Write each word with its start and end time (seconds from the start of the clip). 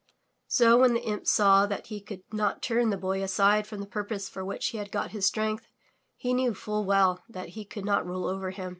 So, 0.47 0.79
when 0.79 0.95
the 0.95 1.03
imp 1.03 1.27
saw 1.27 1.67
that 1.67 1.85
he 1.85 2.01
could 2.01 2.23
not 2.33 2.63
turn 2.63 2.89
the 2.89 2.97
Boy 2.97 3.21
aside 3.21 3.67
from 3.67 3.81
the 3.81 3.85
purpose 3.85 4.27
for 4.27 4.43
which 4.43 4.69
he 4.69 4.79
had 4.79 4.91
got 4.91 5.11
his 5.11 5.27
strength, 5.27 5.67
he 6.15 6.33
knew 6.33 6.55
full 6.55 6.85
well 6.85 7.23
that 7.29 7.49
he 7.49 7.65
could 7.65 7.85
not 7.85 8.07
rule 8.07 8.25
over 8.25 8.49
him. 8.49 8.69